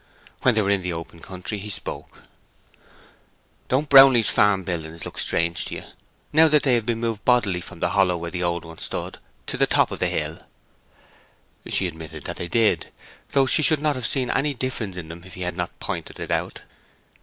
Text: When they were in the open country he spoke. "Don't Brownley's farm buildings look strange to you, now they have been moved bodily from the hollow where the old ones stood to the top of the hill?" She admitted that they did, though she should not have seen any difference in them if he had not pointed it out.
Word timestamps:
When 0.41 0.55
they 0.55 0.63
were 0.63 0.71
in 0.71 0.81
the 0.81 0.93
open 0.93 1.19
country 1.19 1.59
he 1.59 1.69
spoke. 1.69 2.23
"Don't 3.67 3.87
Brownley's 3.87 4.31
farm 4.31 4.63
buildings 4.63 5.05
look 5.05 5.19
strange 5.19 5.65
to 5.65 5.75
you, 5.75 5.83
now 6.33 6.47
they 6.47 6.73
have 6.73 6.87
been 6.87 6.97
moved 6.99 7.23
bodily 7.23 7.61
from 7.61 7.81
the 7.81 7.91
hollow 7.91 8.17
where 8.17 8.31
the 8.31 8.41
old 8.41 8.65
ones 8.65 8.81
stood 8.81 9.19
to 9.45 9.57
the 9.57 9.67
top 9.67 9.91
of 9.91 9.99
the 9.99 10.07
hill?" 10.07 10.43
She 11.67 11.85
admitted 11.85 12.23
that 12.23 12.37
they 12.37 12.47
did, 12.47 12.91
though 13.33 13.45
she 13.45 13.61
should 13.61 13.77
not 13.79 13.95
have 13.95 14.07
seen 14.07 14.31
any 14.31 14.55
difference 14.55 14.97
in 14.97 15.07
them 15.07 15.23
if 15.23 15.35
he 15.35 15.41
had 15.41 15.55
not 15.55 15.79
pointed 15.79 16.19
it 16.19 16.31
out. 16.31 16.61